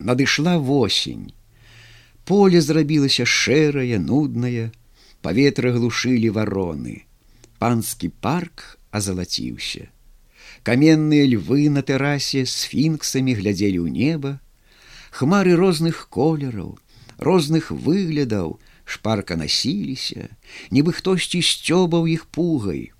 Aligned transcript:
надышла 0.00 0.58
восень. 0.58 1.32
Поле 2.24 2.60
зрабілася 2.60 3.24
шэрае, 3.24 3.98
нуднае, 4.00 4.72
паветра 5.22 5.72
глушылі 5.76 6.34
вароны. 6.34 7.06
Панскі 7.60 8.08
парк 8.08 8.80
азалаціўся. 8.90 9.88
Каменныя 10.62 11.24
львы 11.28 11.68
на 11.70 11.82
тэрасе 11.86 12.44
з 12.44 12.68
фінксамі 12.68 13.36
глядзелі 13.36 13.80
ў 13.84 13.88
неба, 13.92 14.40
Хмары 15.10 15.56
розных 15.58 16.06
колераў, 16.08 16.78
розных 17.18 17.70
выглядаў 17.70 18.58
шпарка 18.86 19.36
насіліся, 19.36 20.30
нібы 20.70 20.94
хтосьці 20.94 21.42
сцёбаў 21.42 22.06
іх 22.06 22.26
пугай. 22.30 22.90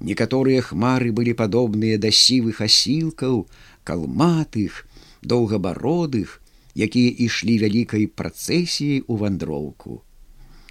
Некаторыя 0.00 0.62
хмары 0.66 1.14
былі 1.14 1.34
падобныя 1.38 1.98
да 1.98 2.10
сівых 2.10 2.60
асілкаў, 2.60 3.46
калматых, 3.86 4.82
доўгабародых, 5.24 6.40
якія 6.74 7.10
ішлі 7.26 7.58
вялікай 7.62 8.06
працэсіяй 8.06 9.04
у 9.06 9.16
вандроўку. 9.16 10.02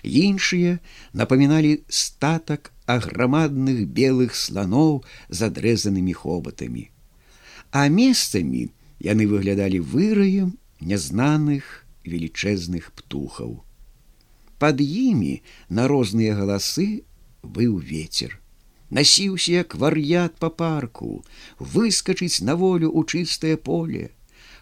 Іншыя 0.03 0.79
напаміналі 1.13 1.79
статак 1.87 2.73
аграмадных 2.85 3.87
белых 3.87 4.35
слоноў 4.35 5.03
з 5.29 5.47
адрэзанымі 5.47 6.13
хобатамі. 6.13 6.89
А 7.71 7.87
месцамі 7.87 8.67
яны 8.99 9.27
выглядалі 9.27 9.79
выраем 9.79 10.59
нязнаных 10.81 11.87
велічэзных 12.03 12.91
птухаў. 12.91 13.63
Пад 14.59 14.79
імі 14.83 15.41
на 15.69 15.87
розныя 15.87 16.35
галасы 16.35 17.03
быў 17.43 17.79
ветер. 17.79 18.39
Насіўся 18.93 19.63
як 19.63 19.75
вар'ят 19.75 20.35
па 20.37 20.49
парку, 20.49 21.23
выскачыць 21.59 22.43
на 22.43 22.55
волю 22.55 22.91
ў 22.93 23.01
чыстае 23.07 23.57
поле, 23.57 24.11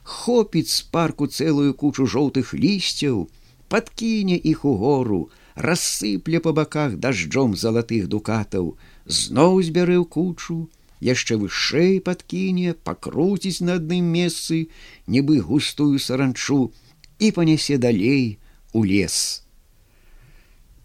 хопіць 0.04 0.72
з 0.74 0.82
парку 0.82 1.28
цэлую 1.28 1.74
кучу 1.74 2.06
жоўтых 2.06 2.54
лісцяў, 2.54 3.30
подкіне 3.70 4.38
іх 4.38 4.66
у 4.66 4.76
гору, 4.76 5.30
рассыпле 5.56 6.40
па 6.40 6.52
баках 6.52 6.98
дажджом 6.98 7.56
залатых 7.56 8.08
дукатаў, 8.08 8.78
зноў 9.06 9.62
збярэ 9.64 9.98
ў 10.02 10.06
кучу, 10.06 10.70
яшчэ 11.02 11.38
вышэй 11.42 12.00
подкіне, 12.00 12.74
пакруціць 12.74 13.62
на 13.66 13.78
адным 13.82 14.06
месцы, 14.06 14.70
нібы 15.08 15.42
густую 15.42 16.00
саранчу 16.00 16.72
і 17.20 17.32
панясе 17.32 17.78
далей 17.78 18.40
у 18.74 18.84
лес. 18.86 19.44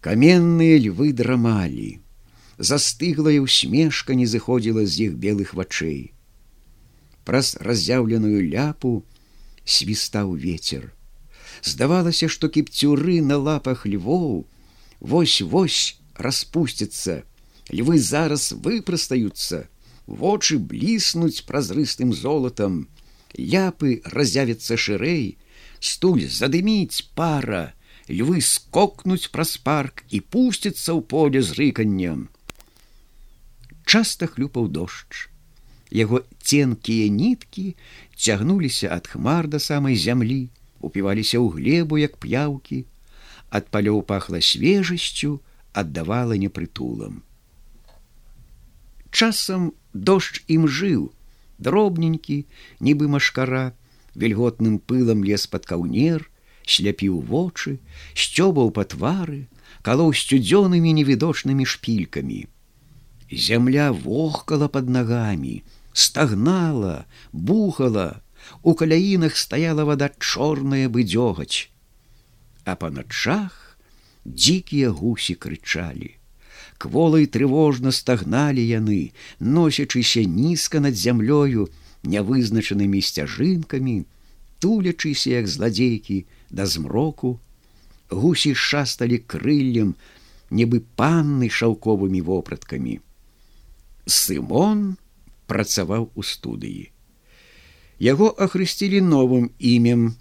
Каменныя 0.01 0.77
львы 0.81 1.13
драмалі, 1.13 1.99
застыглая 2.57 3.39
усмешка 3.41 4.13
не 4.13 4.25
зыходзіла 4.25 4.85
з 4.85 5.09
іх 5.09 5.17
белых 5.17 5.53
вачэй. 5.53 6.16
Праз 7.27 7.57
раз'яўленую 7.59 8.39
ляпу 8.47 9.03
свістаў 9.67 10.35
ветер. 10.39 10.93
Здавалася, 11.59 12.29
што 12.31 12.47
кіпцюры 12.47 13.19
на 13.19 13.35
лапах 13.35 13.83
львоў, 13.83 14.47
вось-вось 15.01 15.99
распусцяцца, 16.15 17.23
львы 17.67 17.99
зараз 17.99 18.53
выпрастаюцца, 18.63 19.67
вочы 20.07 20.57
бліснуць 20.57 21.43
празрыстым 21.43 22.15
золатам, 22.15 22.87
ляпы 23.35 24.01
разявяцца 24.05 24.79
шырэй, 24.79 25.35
стуль 25.83 26.25
задыміць 26.31 27.11
пара, 27.11 27.73
львы 28.07 28.39
скокнуць 28.39 29.27
праз 29.35 29.57
парк 29.59 30.07
і 30.09 30.23
пусціцца 30.23 30.95
ў 30.95 31.03
поле 31.03 31.43
з 31.43 31.59
рыканнем. 31.59 32.29
Часта 33.83 34.31
хлюпаў 34.31 34.71
дождж. 34.71 35.27
Яго 35.91 36.21
ценкія 36.43 37.07
ніткі 37.07 37.75
цягнуліся 38.15 38.91
ад 38.91 39.07
хмар 39.07 39.47
да 39.47 39.59
самай 39.59 39.95
зямлі, 39.95 40.49
упіваліся 40.83 41.39
ў 41.39 41.47
глебу 41.55 41.97
як 41.97 42.19
п'яўкі, 42.19 42.83
ад 43.49 43.71
палёў 43.71 44.03
пахла 44.03 44.41
свежасцю, 44.43 45.39
аддавала 45.71 46.35
непрытулам. 46.35 47.23
Часам 49.11 49.71
дождж 49.93 50.43
ім 50.51 50.67
жыў, 50.67 51.11
дробненькі, 51.57 52.43
нібы 52.83 53.07
машкара, 53.07 53.71
вільготным 54.15 54.79
пылам 54.79 55.23
лес 55.23 55.47
пад 55.47 55.65
каўнер, 55.65 56.27
сляпіў 56.67 57.21
вочы, 57.31 57.79
сцёбаў 58.11 58.75
па 58.75 58.83
твары, 58.83 59.47
калоў 59.87 60.11
сцюдзёнымі 60.11 60.91
невідочнымі 60.99 61.63
шпількамі. 61.63 62.43
Зямля 63.31 63.91
вохкала 63.91 64.67
под 64.67 64.89
нагамі, 64.89 65.63
стагнала, 65.97 67.05
бухала, 67.31 68.21
у 68.61 68.75
каляінах 68.77 69.35
стаяла 69.37 69.89
вода 69.89 70.13
чорная 70.19 70.85
бы 70.93 71.01
дзёгаць 71.01 71.73
а 72.67 72.75
па 72.75 72.89
начах 72.91 73.79
дзікія 74.27 74.91
гусі 74.91 75.35
крычалі. 75.39 76.11
Кволай 76.77 77.25
трывожна 77.31 77.93
стагналі 77.95 78.61
яны, 78.61 79.15
носячыся 79.39 80.23
нізка 80.27 80.83
над 80.83 80.99
зямлёю, 80.99 81.71
нявызначанымі 82.03 82.99
сцяжынкамі, 83.01 84.03
тулячыся 84.59 85.39
як 85.39 85.47
зладзейкі 85.47 86.19
да 86.51 86.67
змроку, 86.67 87.39
гусі 88.11 88.51
шасталі 88.51 89.23
крыллем, 89.23 89.95
нібы 90.51 90.83
панны 90.99 91.47
шаўковымі 91.47 92.21
вопраткамі. 92.21 92.99
Сымон 94.05 94.99
працаваў 95.47 96.11
у 96.15 96.23
студыі. 96.23 96.91
Яго 97.99 98.29
ахрысцілі 98.45 99.01
новым 99.01 99.49
імем 99.57 100.13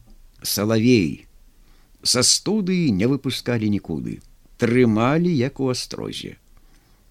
салавей 0.42 1.26
са 2.02 2.22
студыі 2.22 2.94
не 2.94 3.10
выпускалі 3.10 3.68
нікуды, 3.68 4.20
трымалі 4.56 5.28
як 5.28 5.60
у 5.60 5.68
астрозе. 5.74 6.36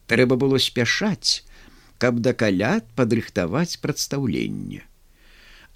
Трэба 0.08 0.38
было 0.42 0.58
спяшаць, 0.58 1.46
каб 1.98 2.20
да 2.20 2.34
калят 2.34 2.88
падрыхтаваць 2.96 3.78
прадстаўленне. 3.84 4.82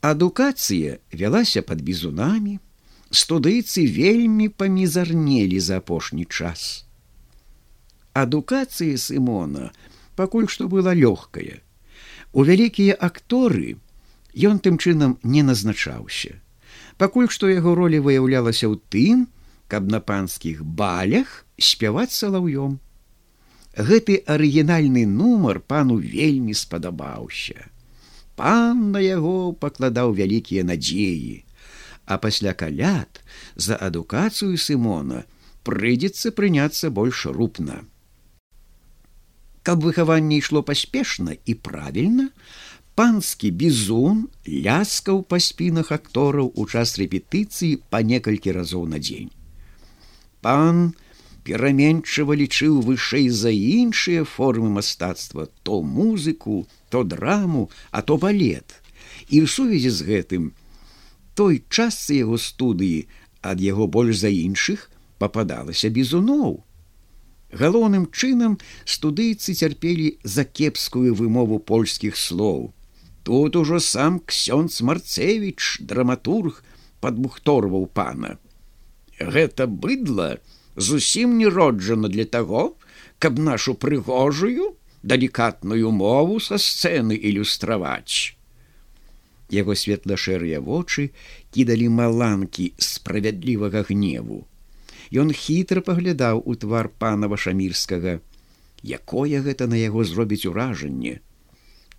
Адукацыя 0.02 1.00
вялася 1.12 1.62
пад 1.62 1.82
бізунамі, 1.84 2.60
студыйцы 3.12 3.86
вельмі 3.86 4.50
памізарнелі 4.50 5.60
за 5.60 5.82
апошні 5.84 6.26
час. 6.26 6.86
Адукацыя 8.14 8.98
Сымона 8.98 9.72
пакуль 10.16 10.48
што 10.48 10.68
была 10.68 10.94
лёгкая. 10.96 11.60
У 12.34 12.46
вялікія 12.46 12.98
акторы 13.00 13.78
ён 14.36 14.60
тым 14.60 14.78
чынам 14.78 15.18
не 15.24 15.42
назначаўся 15.44 16.38
пакуль 17.00 17.32
што 17.32 17.50
яго 17.50 17.74
роля 17.80 18.04
выяўлялася 18.04 18.68
ў 18.68 18.76
тым, 18.94 19.26
каб 19.72 19.88
на 19.88 20.04
панскіх 20.04 20.62
балях 20.82 21.46
спяваць 21.56 22.12
салаўём. 22.14 22.78
Гэты 23.90 24.20
арыгінальны 24.36 25.06
нумар 25.08 25.62
пану 25.64 25.96
вельмі 26.04 26.54
спадабаўся. 26.62 27.70
Пан 28.36 28.92
на 28.96 29.00
яго 29.04 29.54
пакладаў 29.64 30.12
вялікія 30.20 30.66
надзеі, 30.68 31.46
а 32.06 32.18
пасля 32.18 32.54
калят 32.54 33.24
за 33.56 33.80
адукацыю 33.90 34.58
Сымона 34.58 35.24
прыйдзецца 35.64 36.36
прыняцца 36.36 36.92
больш 36.92 37.26
рупна. 37.32 37.84
Каб 39.64 39.84
выхаванне 39.84 40.40
ішло 40.40 40.64
паспешна 40.64 41.36
і 41.46 41.54
правільна, 41.54 42.30
панскі 42.96 43.52
бізун 43.56 44.28
ляскаў 44.48 45.24
па 45.24 45.40
спінах 45.40 45.92
актораў 45.96 46.52
у 46.56 46.66
час 46.68 46.96
рэпетыцыі 47.00 47.80
па 47.92 48.02
некалькі 48.04 48.56
разоў 48.56 48.88
на 48.92 49.00
дзень. 49.00 49.32
Пан 50.44 50.96
пераменчыва 51.48 52.36
лічыў 52.40 52.80
вышэй 52.88 53.28
за 53.30 53.52
іншыя 53.52 54.24
формы 54.24 54.70
мастацтва, 54.80 55.48
то 55.64 55.82
музыку, 55.82 56.68
то 56.90 57.04
драму, 57.04 57.70
а 57.92 58.02
то 58.02 58.18
балет. 58.18 58.80
І 59.28 59.44
ў 59.44 59.48
сувязі 59.48 59.92
з 59.92 60.08
гэтым 60.08 60.44
той 61.40 61.64
частцы 61.72 62.20
яго 62.20 62.36
студыі 62.36 63.08
ад 63.42 63.64
яго 63.64 63.88
больш 63.88 64.20
за 64.24 64.32
іншых 64.32 64.92
пападалася 65.24 65.88
бізуноў. 65.88 66.64
Галоўным 67.52 68.10
чынам 68.14 68.60
студыйцы 68.86 69.54
цярпелі 69.54 70.20
за 70.24 70.46
кепскую 70.46 71.16
вымову 71.16 71.58
польскіх 71.60 72.18
слоў 72.18 72.74
Тут 73.24 73.56
ужо 73.56 73.80
сам 73.80 74.20
ксёнц 74.20 74.82
марцевич 74.82 75.78
драматург 75.80 76.64
падбухторваў 77.00 77.86
пана. 77.94 78.38
Гэта 79.20 79.68
быдла 79.68 80.40
зусім 80.76 81.38
не 81.38 81.48
роджана 81.48 82.10
для 82.10 82.26
таго, 82.26 82.76
каб 83.20 83.38
нашу 83.38 83.76
прыгожую 83.76 84.74
далікатную 85.04 85.92
мову 85.92 86.40
са 86.40 86.58
сцэны 86.58 87.14
ілюстраваць. 87.14 88.34
Яго 89.54 89.76
светла-шэрыя 89.76 90.62
вочы 90.62 91.12
кідалі 91.52 91.90
маланкі 91.90 92.72
справядлівага 92.78 93.84
гневу. 93.92 94.46
Ён 95.10 95.34
хітра 95.34 95.82
паглядаў 95.82 96.44
у 96.46 96.54
твар 96.54 96.90
пана 97.02 97.28
вашамірскага, 97.28 98.20
якое 98.86 99.42
гэта 99.42 99.66
на 99.66 99.78
яго 99.82 100.06
зробіць 100.06 100.46
уражанне, 100.46 101.20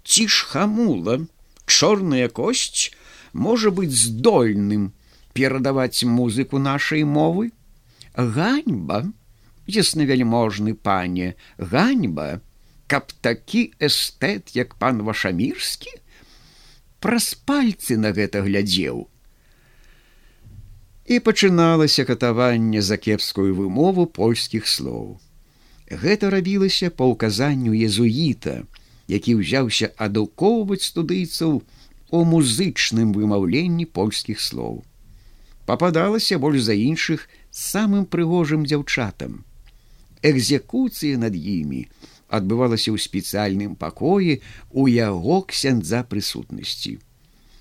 ці 0.06 0.28
ж 0.30 0.46
хамула 0.46 1.18
чорная 1.66 2.28
косць 2.30 2.94
можа 3.34 3.74
быць 3.74 3.94
здольным 3.98 4.94
перадаваць 5.34 6.06
музыку 6.06 6.62
нашай 6.62 7.02
мовы? 7.02 7.50
Ганьба 8.14 9.10
яснавяльможны 9.66 10.74
пане 10.74 11.34
ганьба 11.58 12.40
каб 12.86 13.10
такі 13.22 13.74
эстэт 13.78 14.54
як 14.54 14.74
пан 14.78 15.02
вашамірскі? 15.02 15.90
Праз 17.02 17.34
пальцы 17.34 17.98
на 17.98 18.14
гэта 18.14 18.46
глядзеў 18.46 19.09
і 21.10 21.18
пачыналася 21.26 22.06
катаванне 22.06 22.82
за 22.86 22.96
кепскую 22.96 23.50
вымову 23.58 24.06
польскіх 24.06 24.70
слоў. 24.70 25.18
Гэта 25.90 26.30
рабілася 26.30 26.94
па 26.94 27.10
ўказанню 27.10 27.74
езуіта 27.74 28.62
які 29.10 29.34
ўзяўся 29.42 29.90
адукоўваць 30.06 30.86
студыйцаў 30.86 31.60
у 32.14 32.18
музычным 32.32 33.10
вымаўленні 33.16 33.86
польскіх 33.98 34.38
слоў. 34.38 34.82
Пападалася 35.66 36.38
больш 36.42 36.66
за 36.66 36.74
іншых 36.78 37.26
самым 37.50 38.06
прыгожым 38.06 38.66
дзяўчатам. 38.70 39.42
Экзекуцыя 40.22 41.18
над 41.18 41.34
імі 41.34 41.82
адбывалася 42.38 42.94
ў 42.94 43.02
спецыяльным 43.02 43.74
пакоі 43.74 44.38
у 44.70 44.86
яго 44.86 45.42
ксяндза 45.50 46.04
прысутнасці. 46.10 46.98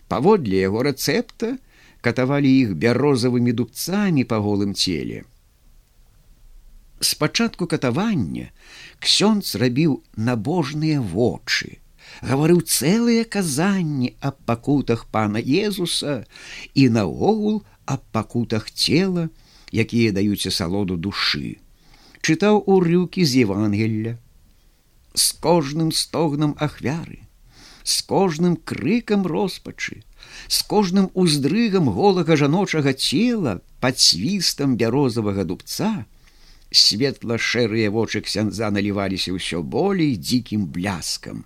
Паводле 0.09 0.61
яго 0.65 0.85
рэцэпта 0.89 1.57
катавалі 2.01 2.51
іх 2.61 2.73
бярозавымі 2.83 3.53
дубцамі 3.59 4.23
па 4.23 4.39
голым 4.45 4.73
целе. 4.73 5.23
Спачатку 6.99 7.67
катавання 7.67 8.51
ксёнц 8.99 9.55
рабіў 9.55 10.01
набожныя 10.15 10.99
вочы, 10.99 11.79
гаварыў 12.21 12.59
цэлыя 12.65 13.23
казанні 13.23 14.13
аб 14.19 14.35
пакутах 14.45 15.07
пана 15.07 15.39
Езуса 15.39 16.25
і 16.75 16.89
наогул 16.89 17.63
аб 17.85 18.03
пакутах 18.11 18.69
цела, 18.71 19.29
якія 19.71 20.11
даюць 20.11 20.47
асалоду 20.51 20.99
душы 20.99 21.59
чытаў 22.21 22.63
урыўкі 22.67 23.23
з 23.25 23.45
Евангелля. 23.45 24.17
З 25.13 25.25
кожным 25.43 25.91
стогнам 25.91 26.55
ахвяры, 26.59 27.19
з 27.83 28.01
кожным 28.05 28.55
крыкам 28.55 29.25
роспачы, 29.25 30.03
з 30.47 30.61
кожным 30.63 31.09
уздрыгам 31.13 31.89
голага 31.89 32.35
жаночага 32.35 32.93
цела 32.93 33.59
пад 33.79 33.99
свістам 33.99 34.77
бярозавага 34.77 35.43
дубца, 35.43 36.05
светла-шэрыя 36.71 37.91
вочы 37.91 38.21
ксяндза 38.21 38.71
наліваліся 38.71 39.35
ўсё 39.35 39.61
болей 39.61 40.15
дзікім 40.17 40.69
бляскам. 40.69 41.45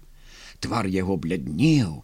Твар 0.60 0.88
яго 0.88 1.18
бляднеў, 1.18 2.04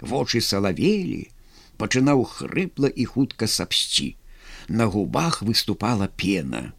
вочы 0.00 0.40
салавелі, 0.40 1.30
пачынаў 1.78 2.24
хрыпла 2.24 2.88
і 2.88 3.04
хутка 3.04 3.46
сапсці. 3.46 4.14
На 4.68 4.86
губах 4.86 5.42
выступала 5.42 6.06
пена 6.06 6.72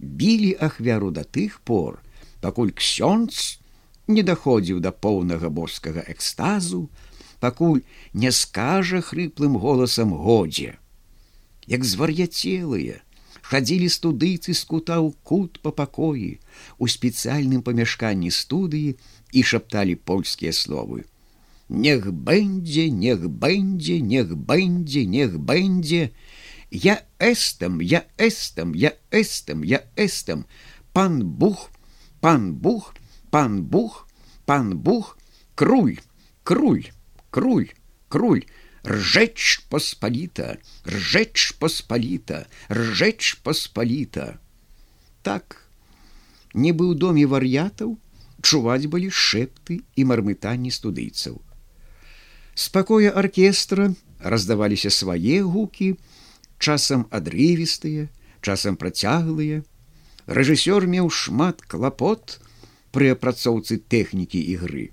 білі 0.00 0.56
ахвяру 0.60 1.10
да 1.10 1.24
тых 1.24 1.60
пор, 1.60 2.00
пакуль 2.40 2.72
ксёнц 2.72 3.60
не 4.08 4.24
даходзіў 4.24 4.80
да 4.80 4.90
поўнага 4.90 5.52
боскага 5.52 6.02
экстазу, 6.08 6.88
пакуль 7.40 7.82
не 8.12 8.30
скажа 8.30 9.00
хрыплым 9.00 9.56
голасам 9.58 10.14
годзе. 10.14 10.76
Як 11.66 11.84
звар'яцелыя, 11.84 13.00
хадзілі 13.42 13.88
студыйцы 13.88 14.54
з 14.54 14.62
кута 14.64 15.00
ў 15.00 15.16
кут 15.24 15.60
па 15.64 15.72
пакоі, 15.72 16.38
у 16.78 16.86
спецыяльным 16.86 17.64
памяшканні 17.66 18.30
студыі 18.30 18.96
і 19.32 19.40
шапталі 19.42 19.96
польскія 19.96 20.52
словы. 20.52 21.06
Нех 21.70 22.10
бэндзе, 22.12 22.90
нех 22.90 23.26
бэндзе, 23.30 24.00
нех 24.02 24.36
бэндзе, 24.36 25.06
нех 25.06 25.38
бэндзе, 25.38 26.10
Я 26.70 27.02
эстам, 27.18 27.80
я 27.80 28.06
эстам, 28.16 28.74
я 28.74 28.94
эстам, 29.10 29.64
я 29.64 29.84
эстам, 29.96 30.46
пан 30.92 31.26
бух, 31.26 31.70
пан 32.20 32.54
бух, 32.54 32.94
пан 33.30 33.64
бух, 33.64 34.06
пан 34.46 34.78
бух, 34.78 35.18
круль, 35.56 35.98
круль, 36.44 36.86
круль, 37.30 37.70
круль, 38.08 38.44
ржэч 38.84 39.66
паспаліта, 39.68 40.58
ржэч 40.86 41.56
паспаліта, 41.58 42.46
ржэч 42.70 43.42
паспаліта. 43.42 44.40
Так, 45.22 45.68
не 46.54 46.72
быў 46.72 46.94
доме 46.94 47.26
вар'ятаў, 47.26 47.98
чуваць 48.42 48.88
былі 48.88 49.10
шэпты 49.12 49.84
і 49.96 50.02
мармытанні 50.04 50.72
студыйцаў. 50.72 51.40
Спакоя 52.54 53.12
аркестра 53.12 53.92
раздаваліся 54.20 54.90
свае 54.90 55.42
гукі, 55.44 55.96
часам 56.58 57.06
адрывістыя, 57.10 58.08
часам 58.40 58.76
працяглыя. 58.76 59.62
Рэжысёр 60.26 60.86
меў 60.86 61.10
шмат 61.10 61.62
клапот 61.62 62.40
пры 62.92 63.12
апрацоўцы 63.16 63.80
тэхнікі 63.80 64.40
ігры. 64.56 64.90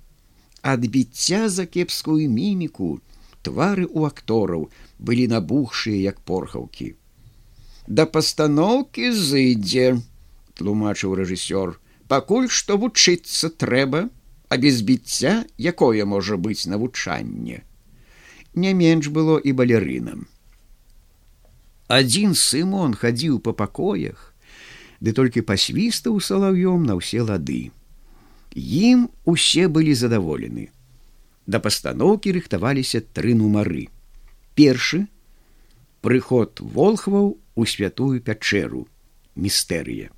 Адбіцця 0.61 1.49
за 1.49 1.65
кепскую 1.65 2.29
міміку, 2.29 2.99
твары 3.41 3.85
ў 3.85 4.11
актораў 4.11 4.69
былі 4.99 5.27
набухшыя 5.33 5.97
як 6.03 6.19
порхаўкі. 6.21 6.93
Да 7.87 8.05
пастаноўкі 8.05 9.11
зыдзе, 9.15 10.01
тлумачыў 10.59 11.15
рэжысёр, 11.19 11.77
пакуль 12.07 12.49
што 12.49 12.77
вучыцца 12.77 13.49
трэба, 13.49 14.09
а 14.49 14.57
без 14.57 14.81
біцця, 14.81 15.45
якое 15.59 16.05
можа 16.05 16.37
быць 16.37 16.67
навучанне. 16.67 17.63
Не 18.55 18.73
менш 18.73 19.07
было 19.13 19.37
і 19.37 19.53
балерынам 19.53 20.27
адзін 21.87 22.35
сымон 22.35 22.93
хадзіў 22.93 23.39
па 23.39 23.53
пакоях 23.55 24.33
ды 24.99 25.13
толькі 25.15 25.45
пасвістаў 25.47 26.19
салаўём 26.27 26.83
на 26.89 26.99
ўсе 26.99 27.23
лады 27.23 27.71
ім 28.57 29.07
усе 29.25 29.67
былі 29.67 29.93
задаволены 29.93 30.67
да 31.45 31.61
пастаноўкі 31.63 32.33
рыхтаваліся 32.37 33.01
тры 33.17 33.35
нумары 33.41 33.87
першы 34.59 35.05
прыход 36.01 36.61
волхваў 36.77 37.35
у 37.37 37.65
святую 37.73 38.21
пячэру 38.29 38.87
містэрыя 39.35 40.09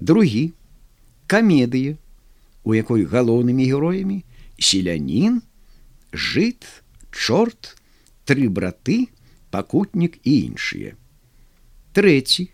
другі 0.00 0.44
камедыя 1.32 1.96
у 2.64 2.76
якой 2.76 3.08
галоўнымі 3.08 3.66
героямі 3.72 4.22
селянін 4.58 5.40
жыт 6.12 6.68
чорт 7.10 7.74
тры 8.24 8.48
браты 8.48 9.08
пакутнік 9.52 10.16
і 10.24 10.32
іншыя. 10.48 10.96
Трэці 11.92 12.48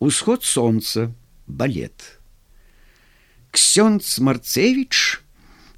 усход 0.00 0.44
сонца 0.44 1.12
балет. 1.46 2.20
Ксёнц 3.54 4.18
Марцевіч 4.18 5.22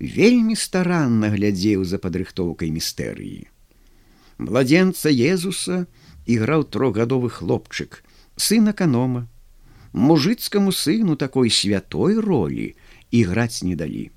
вельмі 0.00 0.54
старанна 0.56 1.28
глядзеў 1.28 1.84
за 1.84 2.00
падрыхтоўкай 2.00 2.72
містэрыі. 2.72 3.52
Младзенца 4.40 5.12
Езуса 5.12 5.84
іграў 6.24 6.64
трохгадовы 6.72 7.28
хлопчык, 7.28 8.00
сын 8.40 8.72
аканома. 8.72 9.28
Мужыцкаму 9.92 10.72
сыну 10.72 11.20
такой 11.20 11.52
святой 11.52 12.16
ролі 12.16 12.72
іграць 13.12 13.60
не 13.60 13.76
далі. 13.76 14.08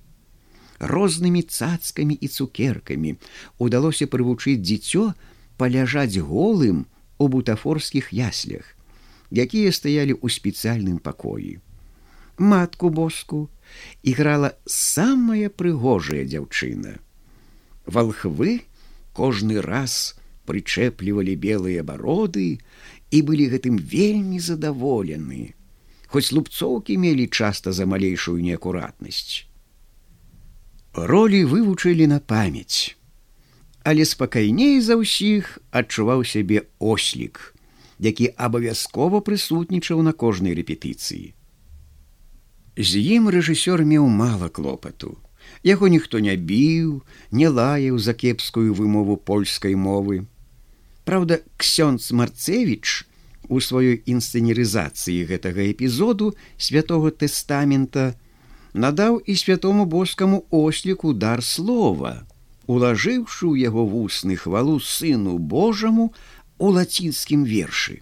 Рознымі 0.79 1.43
цацкамі 1.43 2.15
і 2.15 2.31
цукеркамі 2.31 3.15
удалося 3.59 4.07
прывучыць 4.07 4.63
дзіцё, 4.63 5.11
паляжаць 5.59 6.15
голым 6.15 6.85
у 7.19 7.27
бутафорскіх 7.27 8.15
яслях, 8.15 8.63
якія 9.35 9.75
стаялі 9.75 10.15
ў 10.15 10.31
спецыяльным 10.31 11.03
пакоі. 11.03 11.59
Матку 12.39 12.89
боску 12.89 13.49
іграла 14.01 14.55
самая 14.65 15.49
прыгожая 15.51 16.23
дзяўчына. 16.23 16.97
Валхвы 17.85 18.63
кожны 19.13 19.61
раз 19.61 20.15
прычэплівалі 20.49 21.35
белыя 21.35 21.83
бароды 21.83 22.63
і 23.11 23.19
былі 23.27 23.49
гэтым 23.53 23.75
вельмі 23.77 24.39
задаволены, 24.39 25.53
хоць 26.07 26.31
лупцоўкі 26.31 26.95
мелі 26.97 27.27
часта 27.27 27.75
за 27.75 27.85
малейшую 27.85 28.39
неакуратнасць. 28.39 29.43
Ролі 30.95 31.43
вывучылі 31.43 32.07
на 32.07 32.23
памяць 32.23 32.99
але 33.83 34.05
спакайней 34.05 34.77
за 34.85 34.99
ўсіх 34.99 35.57
адчуваў 35.71 36.21
сябе 36.27 36.67
ослік, 36.77 37.55
які 37.97 38.29
абавязкова 38.35 39.21
прысутнічаў 39.23 40.03
на 40.03 40.13
кожнай 40.13 40.53
рэпетыцыі. 40.53 41.33
З 42.79 42.95
ім 42.95 43.27
рэжысёр 43.27 43.83
меў 43.83 44.07
мала 44.07 44.47
клопату. 44.47 45.17
Яго 45.67 45.91
ніхто 45.91 46.23
не 46.23 46.35
біў, 46.39 47.03
не 47.31 47.51
лаяў 47.51 47.99
за 47.99 48.15
кепскую 48.15 48.71
вымову 48.71 49.19
польскай 49.19 49.75
мовы. 49.75 50.23
Праўда, 51.03 51.43
ксёнц 51.59 52.15
Марцевіч 52.15 53.03
у 53.51 53.59
сваёй 53.59 53.99
інсцэнерызацыі 54.07 55.27
гэтага 55.27 55.67
эпізоду 55.67 56.31
святого 56.55 57.11
тэстамента 57.11 58.15
надаў 58.71 59.19
і 59.27 59.35
святому 59.35 59.83
боскаму 59.83 60.47
осліку 60.47 61.11
дар 61.11 61.43
слова, 61.43 62.23
улажыўшы 62.63 63.51
ў 63.51 63.67
яго 63.67 63.83
вусны 63.83 64.39
хвалу 64.39 64.79
сыну 64.79 65.35
Божаму 65.35 66.13
у 66.55 66.71
лацінскім 66.71 67.43
вершы. 67.43 67.99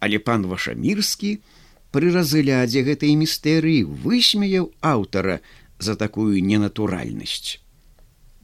Але 0.00 0.16
пан 0.16 0.48
Вашамірскі 0.48 1.44
пры 1.92 2.12
разглядзе 2.16 2.82
гэтай 2.88 3.14
містэрыі 3.20 3.84
высмеяў 4.04 4.72
аўтара 4.80 5.40
за 5.78 5.94
такую 5.96 6.40
ненатуральнасць. 6.40 7.60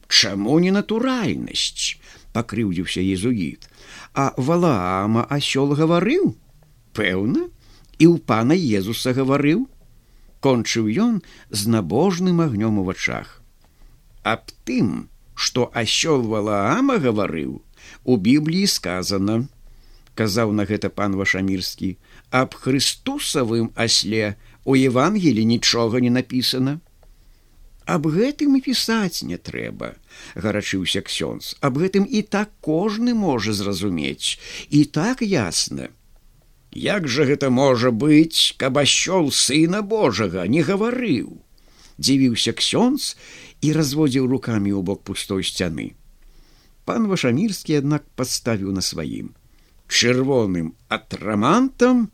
Чаму 0.08 0.58
ненатуральнасць? 0.64 1.96
пакрыўдзіўся 2.32 3.02
езуіт, 3.02 3.68
А 4.14 4.32
валаама 4.36 5.24
асёл 5.36 5.74
гаварыў, 5.78 6.34
пэўна, 6.94 7.48
і 7.98 8.04
ў 8.06 8.16
пана 8.30 8.54
Езуса 8.54 9.14
гаварыў, 9.16 9.66
кончыў 10.44 10.88
ён 11.04 11.14
з 11.50 11.60
набожным 11.74 12.40
агнём 12.44 12.78
у 12.82 12.84
вачах. 12.88 13.42
Аб 14.22 14.50
тым, 14.68 15.08
што 15.34 15.70
асёл 15.74 16.26
валаама 16.32 16.98
гаварыў, 17.02 17.62
у 18.04 18.16
бібліі 18.16 18.66
сказано, 18.66 19.46
казаў 20.18 20.52
на 20.58 20.66
гэта 20.66 20.90
пан 20.90 21.14
вашамірскі, 21.20 21.94
аб 22.34 22.58
хрыстусавым 22.58 23.70
асле 23.86 24.34
у 24.66 24.74
евангелі 24.74 25.44
нічога 25.46 26.02
не 26.02 26.10
напісана. 26.10 26.80
Аб 27.88 28.10
гэтым 28.12 28.58
і 28.58 28.60
пісаць 28.66 29.24
не 29.24 29.38
трэба, 29.38 29.94
гарачыўся 30.34 31.00
ксёнз, 31.06 31.54
аб 31.64 31.78
гэтым 31.80 32.04
і 32.04 32.20
так 32.34 32.50
кожны 32.60 33.14
можа 33.14 33.54
зразумець, 33.56 34.36
і 34.68 34.84
так 34.84 35.22
ясна. 35.22 35.88
Як 36.74 37.08
жа 37.08 37.24
гэта 37.24 37.48
можа 37.48 37.94
быць, 37.94 38.58
каб 38.60 38.76
асёл 38.76 39.32
сына 39.32 39.80
Божага 39.80 40.44
не 40.44 40.60
гаварыў, 40.60 41.40
дзівіўся 41.96 42.52
ксёнз 42.58 43.14
і 43.64 43.72
разводзіў 43.72 44.28
рукамі 44.28 44.76
ў 44.76 44.84
бок 44.84 45.00
пустой 45.08 45.48
сцяны. 45.48 45.94
Пан 46.84 47.08
вашамірскі 47.08 47.80
аднак 47.80 48.04
падставіў 48.20 48.76
на 48.76 48.84
сваім 48.84 49.37
чырвоным 49.88 50.74
атрамантам 50.88 52.10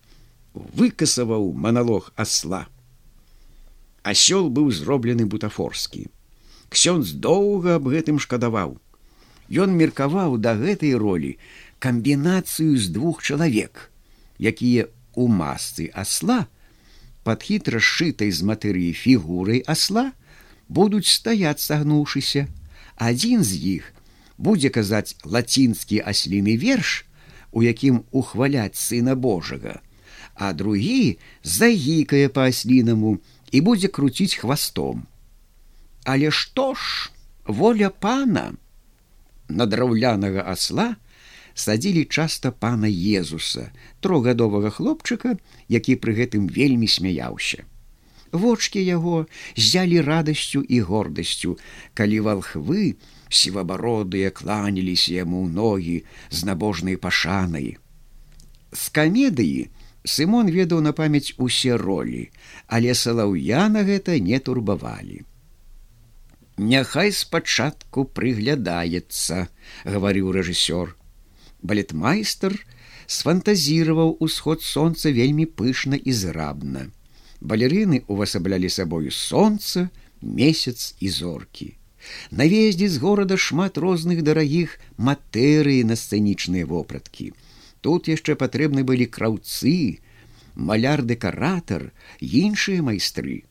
выкасаваў 0.54 1.52
маналог 1.52 2.12
асла 2.16 2.64
асёл 4.04 4.50
быў 4.52 4.70
зроблены 4.70 5.24
бутафорскі. 5.24 6.06
Ксёнз 6.68 7.16
доўга 7.24 7.80
аб 7.80 7.88
гэтым 7.88 8.20
шкадаваў. 8.20 8.76
Ён 9.48 9.72
меркаваў 9.80 10.36
да 10.38 10.54
гэтай 10.60 10.94
ролі 10.94 11.36
камбінацыю 11.80 12.76
з 12.76 12.92
двух 12.92 13.22
чалавек, 13.24 13.90
якія 14.38 14.88
у 15.16 15.28
масцы 15.28 15.88
асла 15.92 16.44
пад 17.24 17.42
хітра 17.48 17.80
сшытай 17.80 18.30
з 18.30 18.44
матэрыі 18.44 18.92
фігурай 18.92 19.64
асла 19.64 20.12
будуць 20.68 21.08
стаяць 21.08 21.64
сагнуўшыся. 21.64 22.46
Адзін 22.96 23.42
з 23.42 23.80
іх 23.80 23.92
будзе 24.36 24.68
казаць 24.68 25.16
лацінскі 25.24 26.04
асліны 26.04 26.56
верш, 26.60 27.04
у 27.54 27.62
якім 27.62 28.02
ухваляць 28.10 28.76
сына 28.76 29.14
Божага, 29.14 29.78
а 30.34 30.52
другі 30.52 31.18
загікае 31.42 32.28
па-аслінаму, 32.28 33.18
і 33.54 33.60
будзе 33.60 33.88
круціць 33.88 34.34
хвастом. 34.34 35.06
Але 36.04 36.34
што 36.34 36.74
ж 36.74 37.10
воля 37.46 37.90
пана 37.90 38.52
на 39.48 39.66
драўлянага 39.70 40.42
асла 40.42 40.96
садзілі 41.54 42.04
часта 42.10 42.50
пана 42.50 42.90
Езуса, 42.90 43.70
трохгадовага 44.02 44.74
хлопчыка, 44.74 45.38
які 45.68 45.94
пры 46.02 46.18
гэтым 46.18 46.50
вельмі 46.50 46.90
смяяўся. 46.90 47.62
Вочки 48.34 48.82
яго 48.82 49.26
зялі 49.54 50.00
радасцю 50.02 50.60
і 50.66 50.80
гордасцю, 50.86 51.52
калі 51.94 52.18
валхвы 52.26 52.86
сівабародыя 53.30 54.34
кланяліся 54.34 55.14
яму 55.22 55.46
ў 55.46 55.54
ногі 55.54 55.96
з 56.34 56.48
набожнай 56.48 56.98
пашанай. 56.98 57.78
З 58.74 58.84
камедыі, 58.98 59.70
Сымон 60.04 60.50
ведаў 60.50 60.82
на 60.84 60.92
памяць 60.92 61.38
усе 61.38 61.78
ролі, 61.80 62.24
але 62.66 62.96
салаўя 63.02 63.68
на 63.76 63.86
гэта 63.86 64.18
не 64.18 64.42
турбавалі. 64.48 65.22
Няхай 66.58 67.14
спачатку 67.14 68.04
прыглядаецца, 68.18 69.46
гаварыў 69.86 70.34
рэжысёр. 70.34 70.92
Балетмайстер 71.62 72.58
сфантазіраваў 73.06 74.18
усход 74.18 74.66
сонца 74.66 75.14
вельмі 75.14 75.46
пышна 75.46 75.94
і 75.96 76.12
зрабна. 76.12 76.90
Балерыны 77.44 78.02
увасаблялі 78.08 78.68
сабою 78.72 79.10
сонца, 79.12 79.90
месяц 80.20 80.96
і 81.00 81.08
зоркі. 81.12 81.74
Навездзе 82.30 82.88
з 82.88 83.00
горада 83.04 83.36
шмат 83.36 83.78
розных 83.78 84.22
дарагіх 84.24 84.80
матэрыі 84.96 85.84
на 85.84 85.96
сцэнічныя 86.00 86.64
вопраткі. 86.64 87.32
Тут 87.84 88.08
яшчэ 88.08 88.36
патрэбны 88.40 88.84
былі 88.88 89.04
краўцы, 89.04 90.00
маляр-дэкаратар, 90.56 91.92
іншыя 92.20 92.80
майстры. 92.80 93.44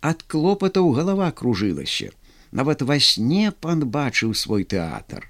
Ад 0.00 0.22
клопатаў 0.22 0.92
галава 0.94 1.30
кружылася. 1.30 2.14
Нават 2.52 2.82
во 2.86 2.98
сне 3.02 3.50
пан 3.50 3.82
бачыў 3.90 4.34
свой 4.38 4.62
тэатр. 4.62 5.26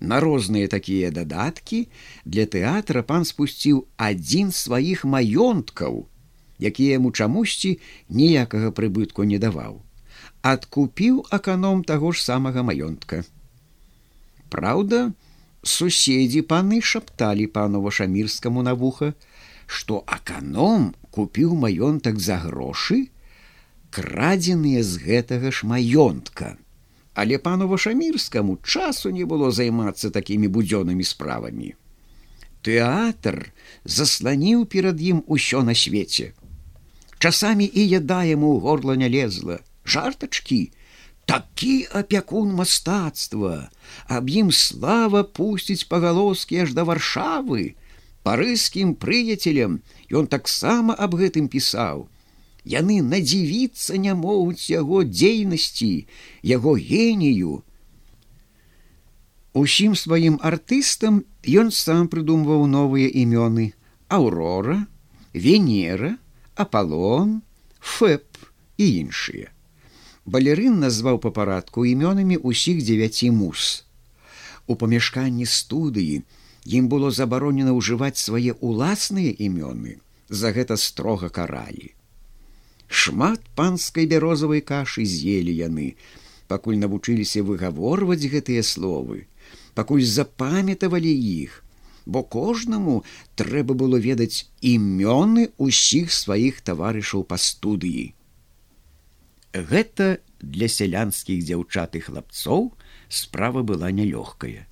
На 0.00 0.18
розныя 0.20 0.66
такія 0.66 1.12
дадаткі 1.12 1.88
для 2.24 2.46
тэатра 2.46 3.02
пан 3.04 3.28
спусціў 3.28 3.84
адзін 4.00 4.48
сваіх 4.50 5.04
маёнткаў, 5.04 6.08
якія 6.70 6.98
яму 6.98 7.10
чамусьці 7.10 7.78
ніякага 8.08 8.70
прыбытку 8.70 9.26
не 9.26 9.38
даваў. 9.42 9.82
Адкупіў 10.42 11.26
аканом 11.30 11.82
таго 11.84 12.12
ж 12.12 12.22
самага 12.22 12.62
маёнтка. 12.66 13.22
Праўда, 14.52 15.12
суседзі 15.62 16.42
паны 16.42 16.80
шапталі 16.82 17.46
пану 17.46 17.82
вашамірскаму 17.82 18.62
на 18.62 18.74
вуха, 18.74 19.14
што 19.66 20.02
аканом 20.06 20.94
купіў 21.10 21.54
маёнтак 21.56 22.18
за 22.18 22.38
грошы, 22.42 23.08
крадзеныя 23.90 24.82
з 24.82 24.98
гэтага 25.04 25.52
ж 25.52 25.68
маёнтка. 25.68 26.56
Але 27.14 27.38
пану 27.38 27.68
вашамірскаму 27.68 28.58
часу 28.64 29.10
не 29.10 29.24
было 29.28 29.52
займацца 29.52 30.10
такімі 30.10 30.48
будзёнымі 30.48 31.04
справамі. 31.04 31.74
Тэатр 32.62 33.52
засланіў 33.84 34.64
перад 34.66 35.00
ім 35.00 35.22
усё 35.26 35.62
на 35.66 35.74
свеце. 35.74 36.32
Часамі 37.22 37.70
і 37.70 37.82
яда 37.86 38.24
яму 38.26 38.48
ў 38.56 38.60
горла 38.66 38.94
не 38.98 39.06
лезла, 39.06 39.62
жартачкі, 39.86 40.74
такі 41.30 41.74
апякун 41.94 42.48
мастацтва. 42.58 43.70
Аб 44.10 44.30
ім 44.30 44.48
слава 44.50 45.22
пусціць 45.22 45.86
пагалоскі 45.86 46.58
аж 46.64 46.72
да 46.74 46.82
варшавы. 46.88 47.78
Парыскім 48.26 48.94
прыяцелем 48.98 49.76
ён 50.10 50.26
таксама 50.32 50.96
аб 50.98 51.14
гэтым 51.20 51.46
пісаў. 51.52 52.08
Яны 52.66 52.98
надзівіцца 53.06 54.02
не 54.02 54.14
могуць 54.18 54.66
яго 54.74 55.04
дзейнасці 55.06 55.92
яго 56.42 56.74
генію. 56.74 57.62
Усім 59.54 59.94
сваім 59.94 60.42
артыстам 60.42 61.22
ён 61.46 61.70
сам 61.70 62.10
прыдумваў 62.10 62.66
новыя 62.66 63.06
імёны. 63.06 63.70
Аўрора 64.10 64.90
венера 65.46 66.18
аполлон 66.54 67.40
фэп 67.80 68.26
і 68.78 68.86
іншыя 69.02 69.52
балерын 70.24 70.78
назваў 70.82 71.18
па 71.22 71.30
парадку 71.34 71.84
імёнамі 71.88 72.38
ўсіх 72.42 72.82
дзевяці 72.82 73.30
мус. 73.34 73.84
У 74.70 74.78
памяшканні 74.78 75.46
студыі 75.46 76.22
ім 76.78 76.88
было 76.92 77.10
забаронена 77.10 77.74
ўжываць 77.74 78.22
свае 78.22 78.54
ўласныя 78.60 79.34
імёны, 79.34 79.98
за 80.28 80.52
гэта 80.54 80.78
строга 80.78 81.28
каралі. 81.28 81.90
Шмат 82.86 83.42
панскай 83.58 84.06
бярозавай 84.06 84.60
кашы 84.60 85.04
з'елі 85.04 85.50
яны, 85.50 85.96
пакуль 86.46 86.78
навучыліся 86.78 87.42
выгаворваць 87.42 88.30
гэтыя 88.30 88.62
словы, 88.62 89.26
пакуль 89.74 90.04
запамятавалі 90.04 91.10
іх, 91.10 91.64
бо 92.06 92.22
кожнаму 92.22 93.04
трэба 93.36 93.74
было 93.74 93.98
ведаць 93.98 94.48
імёны 94.60 95.50
ўсіх 95.58 96.12
сваіх 96.12 96.60
таварышаў 96.60 97.24
па 97.28 97.38
студыі. 97.38 98.14
Гэта 99.52 100.18
для 100.40 100.68
сялянскіх 100.68 101.44
дзяўчат 101.44 101.96
і 101.96 102.00
хлапцоў 102.08 102.72
справа 103.08 103.62
была 103.62 103.92
нялёгкая. 103.92 104.66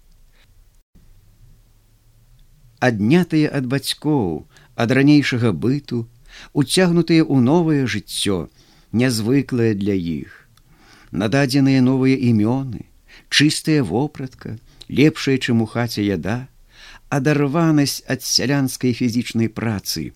Аднятыя 2.81 3.53
ад 3.53 3.69
бацькоў, 3.69 4.49
ад 4.75 4.93
ранейшага 4.97 5.53
быту, 5.53 6.09
уцягнутыя 6.57 7.23
ў 7.23 7.37
новае 7.45 7.85
жыццё, 7.85 8.49
нязвыклае 8.93 9.75
для 9.77 9.93
іх. 9.95 10.49
Нададзеныя 11.13 11.85
новыя 11.85 12.17
імёны, 12.17 12.89
чыстая 13.29 13.85
вопратка, 13.85 14.57
лепшая, 14.89 15.37
чым 15.37 15.61
у 15.61 15.67
хаце 15.67 16.01
яда, 16.01 16.49
адарванасць 17.11 18.01
ад 18.07 18.23
сялянскай 18.23 18.95
фізічнай 18.95 19.51
працы, 19.51 20.11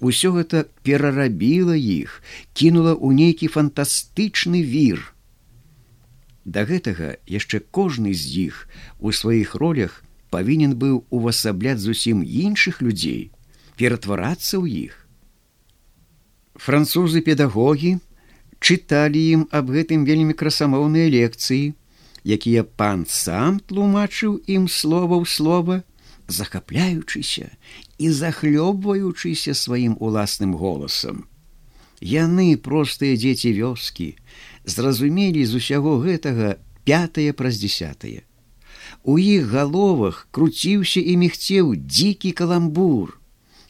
Усё 0.00 0.30
гэта 0.32 0.66
перарабіла 0.86 1.74
іх, 1.74 2.22
кінула 2.54 2.94
ў 2.94 3.18
нейкі 3.18 3.50
фантастычны 3.50 4.62
вір. 4.62 5.02
Да 6.46 6.62
гэтага 6.62 7.18
яшчэ 7.26 7.60
кожны 7.74 8.14
з 8.14 8.46
іх 8.46 8.68
у 9.02 9.10
сваіх 9.10 9.58
ролях 9.58 10.04
павінен 10.30 10.78
быў 10.78 11.02
увасабляць 11.10 11.82
зусім 11.82 12.22
іншых 12.22 12.78
людзей, 12.78 13.34
ператварацца 13.74 14.62
ў 14.62 14.86
іх. 14.86 14.94
Французы 16.54 17.18
педагогі 17.26 17.98
чыталі 18.62 19.18
ім 19.34 19.42
аб 19.50 19.74
гэтым 19.74 20.06
вельмі 20.06 20.38
красамоўныя 20.38 21.10
лекцыі, 21.10 21.74
якія 22.22 22.62
пан 22.62 23.02
сам 23.10 23.58
тлумачыў 23.66 24.38
ім 24.46 24.70
слова 24.70 25.18
ў 25.18 25.26
слова, 25.26 25.82
захапляючыся 26.28 27.50
і 27.98 28.10
захлёбваючыся 28.12 29.56
сваім 29.56 29.96
уласным 29.98 30.54
голасам. 30.54 31.24
Яны 32.00 32.54
простыя 32.56 33.16
дзеці 33.16 33.52
вёскі, 33.58 34.14
зразумелі 34.64 35.42
з 35.44 35.58
усяго 35.58 35.98
гэтага 35.98 36.56
пятое 36.84 37.32
праз 37.32 37.58
десятое. 37.58 38.22
У 39.02 39.18
іх 39.18 39.50
галовах 39.50 40.28
круціўся 40.30 41.00
і 41.00 41.16
мігцеў 41.16 41.74
дзікі 41.74 42.32
каламбур. 42.32 43.18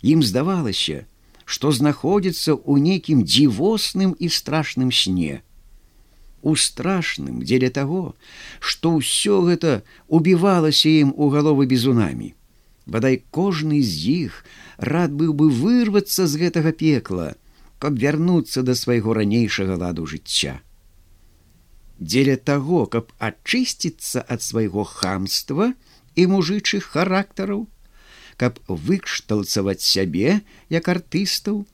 Ім 0.03 0.23
здавалася, 0.23 1.07
што 1.45 1.73
знаходзіцца 1.73 2.55
ў 2.55 2.75
нейкім 2.85 3.25
дзівосным 3.25 4.15
і 4.19 4.29
страшным 4.29 4.93
сне. 4.93 5.43
У 6.43 6.55
страшным 6.55 7.43
дзеля 7.43 7.71
таго, 7.71 8.15
што 8.61 8.99
ўсё 8.99 9.43
гэта 9.49 9.83
убівалася 10.07 10.91
ім 10.91 11.15
у 11.17 11.31
галовы 11.35 11.67
бізунамі. 11.67 12.38
Бадай 12.89 13.21
кожны 13.31 13.83
з 13.85 13.93
іх 14.25 14.37
рад 14.81 15.13
быў 15.13 15.35
бы 15.37 15.51
вырвацца 15.53 16.25
з 16.25 16.41
гэтага 16.41 16.73
пекла, 16.73 17.35
каб 17.79 18.01
вярнуцца 18.01 18.65
да 18.65 18.75
свайго 18.75 19.13
ранейшага 19.19 19.77
ладу 19.77 20.07
жыцця. 20.09 20.61
Дзеля 22.01 22.37
таго, 22.41 22.87
каб 22.87 23.13
ачысціцца 23.19 24.25
ад 24.25 24.41
свайго 24.41 24.87
хамства 24.89 25.75
і 26.17 26.27
мужычых 26.33 26.89
характараў, 26.95 27.67
каб 28.41 28.63
выкшталцаваць 28.67 29.85
сябе 29.85 30.41
як 30.73 30.89
артыстаў, 30.89 31.67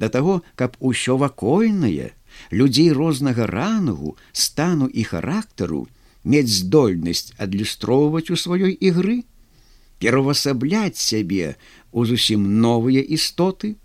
да 0.00 0.08
таго, 0.08 0.40
каб 0.56 0.80
усё 0.80 1.18
вакольнае, 1.20 2.16
людзей 2.50 2.88
рознага 2.96 3.46
рангу, 3.46 4.16
стану 4.32 4.88
і 4.88 5.04
характару 5.04 5.84
мець 6.24 6.48
здольнасць 6.48 7.36
адлюстроўваць 7.36 8.30
у 8.32 8.40
сваёй 8.40 8.72
ігры, 8.72 9.28
перавасабляць 9.98 10.98
сябе 11.00 11.56
у 11.92 12.04
зусім 12.04 12.60
новыя 12.60 13.00
істоты. 13.00 13.76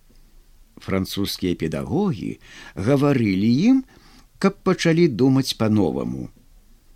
Французскія 0.80 1.56
педагогі 1.56 2.40
гаварылі 2.76 3.52
ім, 3.72 3.84
каб 4.40 4.60
пачалі 4.64 5.08
думаць 5.08 5.54
по-новаму. 5.60 6.30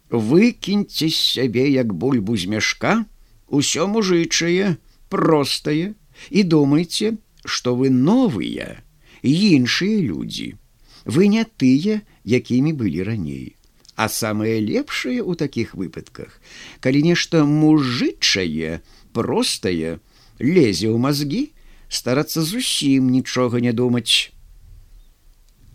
Выкіньце 0.09 1.09
з 1.09 1.17
сябе 1.17 1.67
як 1.69 1.93
бульбу 1.93 2.37
з 2.37 2.47
мяшка, 2.47 3.05
усё 3.47 3.87
мужычае, 3.87 4.77
простае 5.09 5.93
і 6.29 6.43
думайце, 6.43 7.17
што 7.45 7.75
вы 7.75 7.89
новыя, 7.89 8.83
іншыя 9.21 9.99
людзі. 9.99 10.55
Вы 11.05 11.27
не 11.27 11.43
тыя, 11.43 12.01
якімі 12.23 12.73
былі 12.73 13.03
раней. 13.03 13.55
А 13.95 14.09
самае 14.09 14.57
лепшае 14.63 15.21
ў 15.21 15.37
такіх 15.37 15.75
выпадках, 15.77 16.41
калі 16.79 17.03
нешта 17.03 17.43
мужычае, 17.45 18.81
простае, 19.15 19.99
лезе 20.39 20.89
ў 20.89 20.97
мазгі, 21.05 21.43
старацца 21.89 22.41
зусім 22.41 23.09
нічога 23.13 23.61
не 23.63 23.73
думаць. 23.73 24.33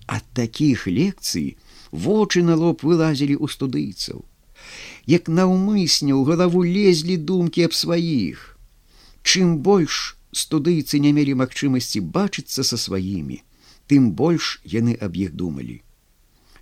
Ад 0.07 0.25
такіх 0.35 0.87
лекцый 0.87 1.57
вочы 1.93 2.43
на 2.43 2.59
лоб 2.59 2.83
вылазілі 2.83 3.37
ў 3.39 3.47
студыйцаў. 3.55 4.25
Як 5.07 5.29
наўмысня 5.29 6.13
ў 6.17 6.23
галаву 6.29 6.65
лезлі 6.67 7.17
думкі 7.17 7.69
аб 7.69 7.75
сваіх. 7.75 8.59
Чым 9.23 9.59
больш 9.65 10.17
студыйцы 10.33 10.99
не 11.05 11.13
мелі 11.17 11.39
магчымасці 11.43 12.03
бачыцца 12.17 12.65
са 12.65 12.77
сваімі 12.77 13.45
тым 13.89 14.13
больш 14.13 14.61
яны 14.69 14.95
аб 15.01 15.17
іх 15.17 15.33
думалі. 15.33 15.81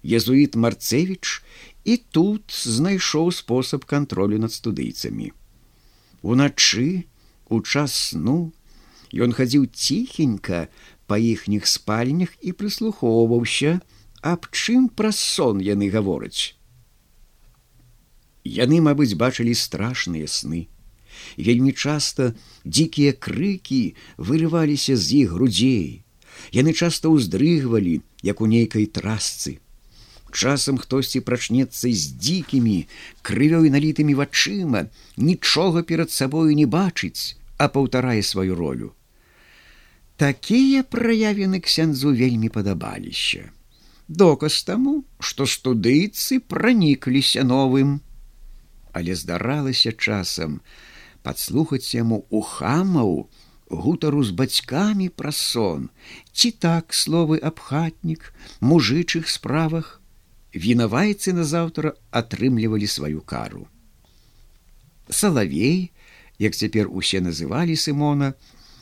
Езуіт 0.06 0.54
марцевич 0.54 1.42
і 1.84 1.96
тут 2.14 2.54
знайшоў 2.54 3.32
спосаб 3.34 3.86
кантролю 3.90 4.38
над 4.38 4.54
студыйцамі 4.54 5.32
уначы 6.26 7.06
у 7.48 7.62
час 7.62 7.94
сну 8.10 8.52
ён 9.14 9.32
хадзіў 9.32 9.70
ціхенька 9.70 10.66
па 11.06 11.18
іхніх 11.22 11.66
спальнях 11.70 12.34
і 12.42 12.52
прыслухоўваўся, 12.52 13.78
аб 14.26 14.50
чым 14.50 14.88
праз 14.90 15.18
сон 15.22 15.62
яны 15.62 15.88
гавораць. 15.94 16.58
Яны, 18.42 18.82
мабыць, 18.82 19.14
бачылі 19.14 19.54
страшныя 19.54 20.26
сны. 20.26 20.66
Вельмі 21.38 21.72
часта 21.72 22.34
дзікія 22.66 23.14
крыкі 23.14 23.94
вырываліся 24.18 24.98
з 24.98 25.22
іх 25.22 25.38
грудзей. 25.38 26.02
Яны 26.52 26.74
часта 26.74 27.10
ўздрыгвалі, 27.10 28.02
як 28.22 28.42
у 28.42 28.46
нейкай 28.50 28.86
трасцы. 28.86 29.58
Часам 30.36 30.76
хтосьці 30.76 31.22
прачнецца 31.24 31.88
з 31.88 32.12
дзікімі, 32.20 32.76
крывёй 33.24 33.72
налітымі 33.72 34.12
вачыма, 34.18 34.82
нічога 35.16 35.82
перад 35.90 36.12
сабою 36.12 36.52
не 36.52 36.66
бачыць, 36.68 37.40
а 37.56 37.72
паўтарае 37.72 38.20
сваю 38.20 38.58
ролю. 38.58 38.92
Такія 40.20 40.84
праявіны 40.84 41.62
ксяндзу 41.64 42.12
вельмі 42.20 42.52
падабаліся. 42.52 43.48
Доказ 44.08 44.60
таму, 44.68 44.94
што 45.18 45.48
студыйцы 45.48 46.40
пранікліся 46.52 47.48
новым. 47.48 47.98
Але 48.92 49.16
здаралася 49.16 49.96
часам 49.96 50.60
падслухаць 51.24 51.96
яму 51.96 52.24
у 52.28 52.44
хамаў 52.44 53.12
гутару 53.70 54.22
з 54.22 54.36
бацькамі 54.36 55.08
пра 55.08 55.32
сон, 55.32 55.88
ці 56.32 56.52
так 56.52 56.92
словы 56.94 57.40
абхатнік, 57.40 58.32
мужычых 58.60 59.32
справах, 59.32 59.95
вінавайцы 60.56 61.32
назаўтра 61.36 61.94
атрымлівалі 62.10 62.86
сваю 62.86 63.20
кару. 63.20 63.66
Салавей, 65.08 65.92
як 66.38 66.56
цяпер 66.56 66.88
усе 66.90 67.20
называлі 67.20 67.76
Сымона, 67.76 68.32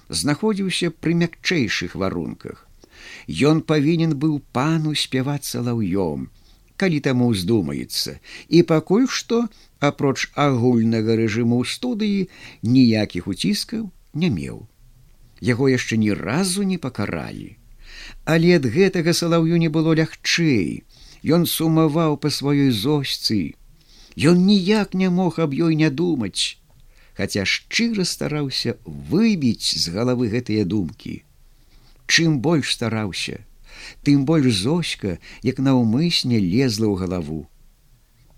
знаходзіўся 0.09 0.91
пры 0.91 1.15
мякчэйшых 1.19 1.99
варунках. 1.99 2.69
Ён 3.29 3.61
павінен 3.61 4.15
быў 4.15 4.41
пану 4.53 4.95
спяваць 4.95 5.45
салаўём, 5.45 6.31
калі 6.77 7.01
таму 7.01 7.31
ўздумаецца, 7.33 8.19
і 8.49 8.63
пакуль 8.71 9.09
што, 9.09 9.49
апроч 9.81 10.31
агульнага 10.35 11.17
рэжыму 11.21 11.61
студыі 11.65 12.29
ніякіх 12.63 13.29
уціскаў 13.29 13.91
не 14.15 14.31
меў. 14.31 14.65
Яго 15.41 15.69
яшчэ 15.69 16.01
ні 16.01 16.15
разу 16.15 16.63
не 16.63 16.79
пакаралі. 16.79 17.57
Але 18.25 18.57
ад 18.57 18.65
гэтага 18.65 19.13
салаўю 19.13 19.61
не 19.61 19.69
было 19.69 19.95
лягчэй. 19.95 20.85
Ён 21.25 21.47
сумаваў 21.47 22.19
па 22.21 22.29
сваёй 22.29 22.71
зосьцы. 22.71 23.55
Ён 24.17 24.45
ніяк 24.45 24.95
не 24.95 25.09
мог 25.09 25.41
аб 25.41 25.57
ёй 25.57 25.75
не 25.75 25.91
думаць 25.91 26.61
хаця 27.15 27.45
шчыра 27.47 28.05
стараўся 28.05 28.77
выбіць 28.85 29.79
з 29.79 29.95
галавы 29.95 30.29
гэтыя 30.35 30.67
думкі. 30.67 31.23
Чым 32.07 32.41
больш 32.45 32.75
стараўся, 32.75 33.41
тым 34.03 34.25
больш 34.29 34.51
зоська, 34.67 35.19
як 35.43 35.63
наўмысне 35.63 36.43
лезла 36.43 36.91
ў 36.91 36.95
галаву. 37.07 37.43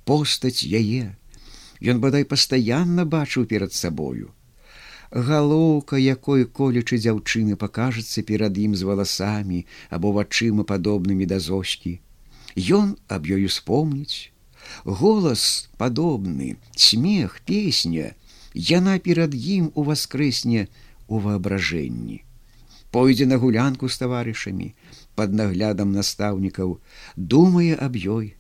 Постаць 0.05 0.62
яе, 0.62 1.16
Ён 1.77 1.99
бадай 2.01 2.25
пастаянна 2.25 3.05
бачыў 3.05 3.44
перад 3.44 3.75
сабою. 3.77 4.33
Галоўка, 5.12 6.01
якой 6.01 6.46
колечы 6.49 6.96
дзяўчыны 6.96 7.57
пакажацца 7.61 8.25
перад 8.25 8.57
ім 8.57 8.72
з 8.72 8.88
валасамі 8.88 9.61
або 9.92 10.12
вачыма 10.16 10.64
падобнымі 10.64 11.29
да 11.29 11.37
зочкі. 11.37 12.01
Ён 12.57 12.97
аб 13.09 13.29
ёю 13.29 13.53
спомніць. 13.53 14.33
Голас 14.85 15.69
падобны, 15.77 16.57
смех, 16.75 17.40
песня, 17.45 18.16
яна 18.55 18.99
перад 18.99 19.35
ім 19.37 19.71
у 19.75 19.85
воскрэсне 19.85 20.69
у 21.07 21.21
воображэнні. 21.21 22.25
Пойдзе 22.90 23.27
на 23.27 23.37
гулянку 23.37 23.88
з 23.88 23.99
таварышамі 24.01 24.73
под 25.14 25.35
наглядам 25.37 25.92
настаўнікаў, 25.92 26.81
думае 27.16 27.77
аб 27.77 27.97
ёй. 27.97 28.35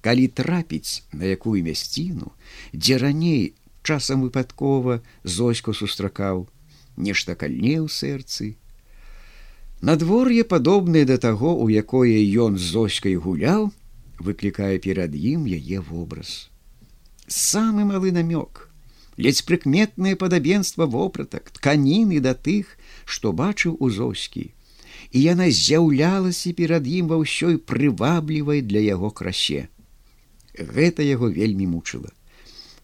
Калі 0.00 0.26
трапіць 0.28 1.04
на 1.12 1.28
якую 1.28 1.62
мясціну, 1.62 2.32
дзе 2.72 2.98
раней 2.98 3.54
часам 3.82 4.24
выпадкова 4.24 5.02
зоську 5.22 5.74
сустракаў, 5.74 6.48
нешта 6.96 7.36
кальне 7.36 7.78
ў 7.78 7.92
сэрцы. 7.92 8.56
Надвор'е 9.82 10.44
падобнае 10.44 11.04
да 11.04 11.18
таго, 11.18 11.54
у 11.58 11.68
якое 11.68 12.22
ён 12.46 12.58
з 12.58 12.70
зоськай 12.74 13.16
гуляў, 13.18 13.70
выклікае 14.18 14.78
перад 14.78 15.14
ім 15.18 15.46
яе 15.50 15.82
вобраз. 15.82 16.48
Самы 17.26 17.84
малы 17.88 18.14
намёк, 18.14 18.70
ледзь 19.16 19.42
прыкметнае 19.42 20.14
падабенства 20.16 20.86
вопратак 20.86 21.50
тканіны 21.58 22.22
да 22.22 22.34
тых 22.34 22.78
што 23.04 23.32
бачыў 23.32 23.76
у 23.80 23.90
зоскі 23.90 24.48
і 25.10 25.18
яна 25.20 25.50
з'яўлялася 25.50 26.52
перад 26.56 26.86
ім 26.86 27.12
ва 27.12 27.18
ўсёй 27.20 27.58
прываблівай 27.58 28.62
для 28.62 28.80
яго 28.80 29.10
красе 29.10 29.68
Гэта 30.58 31.02
яго 31.02 31.28
вельмі 31.32 31.66
мучыла. 31.66 32.12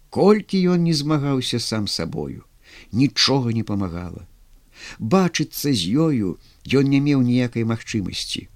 Колькі 0.09 0.61
ён 0.73 0.85
не 0.89 0.95
змагаўся 0.97 1.61
сам 1.61 1.87
сабою, 1.87 2.45
нічога 2.93 3.53
не 3.53 3.63
памагала. 3.63 4.25
Бачыцца 4.99 5.73
з 5.73 5.83
ёю 6.07 6.37
ён 6.81 6.91
не 6.93 7.01
меў 7.01 7.23
ніякай 7.23 7.65
магчымасці. 7.65 8.49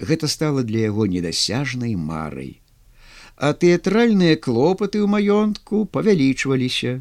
Гэта 0.00 0.28
стала 0.28 0.62
для 0.62 0.86
яго 0.90 1.06
недасяжнай 1.06 1.96
марай. 1.96 2.60
А 3.36 3.52
тэатральныя 3.52 4.36
клопаты 4.36 5.00
ў 5.00 5.08
маёнтку 5.08 5.84
павялічваліся. 5.92 7.00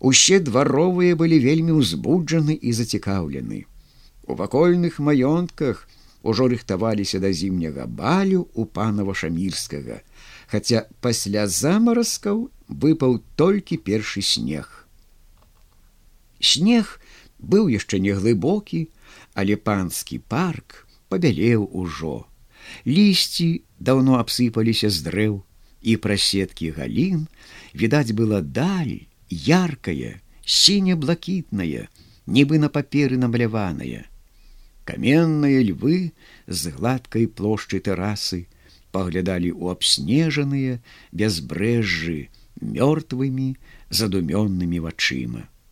Усе 0.00 0.40
дваровыя 0.40 1.16
былі 1.16 1.40
вельмі 1.40 1.80
ўзбуджаны 1.80 2.56
і 2.56 2.72
зацікаўлены. 2.72 3.64
У 4.26 4.34
вакольных 4.34 4.98
маёнтках 4.98 5.88
ужо 6.26 6.48
рыхтаваліся 6.50 7.20
да 7.22 7.32
зімняга 7.32 7.86
балю 7.86 8.48
у 8.54 8.66
панава 8.66 9.14
шамірскага, 9.14 10.02
хаця 10.50 10.84
пасля 11.00 11.46
замаразкаў 11.46 12.48
выпаў 12.68 13.20
толькі 13.36 13.78
першы 13.78 14.22
снег. 14.22 14.86
Снег 16.40 16.98
быў 17.38 17.68
яшчэ 17.72 18.00
не 18.00 18.12
глыбокі, 18.16 18.88
але 19.34 19.56
панскі 19.56 20.18
парк 20.18 20.86
пабялеў 21.08 21.68
ужо. 21.72 22.26
Лісці 22.86 23.62
даўно 23.78 24.18
абсыпаліся 24.18 24.90
з 24.90 25.06
дрэў, 25.06 25.34
і 25.82 25.96
прасеткі 26.02 26.72
галін 26.76 27.26
відаць 27.74 28.16
была 28.18 28.40
даль, 28.42 29.06
яркая, 29.30 30.18
сіне-блакітная, 30.42 31.86
нібы 32.26 32.58
на 32.58 32.68
паперы 32.68 33.18
намаляваная. 33.22 34.06
Каменныя 34.86 35.62
львы 35.66 36.12
з 36.46 36.70
гладкай 36.74 37.26
плошчы 37.26 37.82
тэрасы 37.82 38.46
паглядалі 38.94 39.50
ў 39.52 39.74
абснежаныя 39.74 40.78
бязбрэжжы 41.12 42.30
мёртвымі 42.62 43.48
задумённымі 43.90 44.78
вачыма. 44.86 45.46